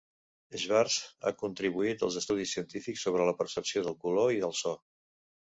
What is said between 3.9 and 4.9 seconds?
del color i el so.